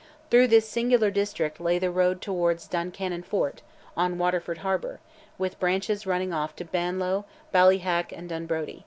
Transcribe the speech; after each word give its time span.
Through 0.31 0.47
this 0.47 0.67
singular 0.67 1.11
district 1.11 1.59
lay 1.61 1.77
the 1.77 1.91
road 1.91 2.21
towards 2.23 2.67
Duncannon 2.67 3.21
fort, 3.23 3.61
on 3.95 4.17
Waterford 4.17 4.57
harbour, 4.65 4.99
with 5.37 5.59
branches 5.59 6.07
running 6.07 6.33
off 6.33 6.55
to 6.55 6.65
Bannow, 6.65 7.25
Ballyhack, 7.53 8.11
and 8.11 8.27
Dunbrody. 8.27 8.79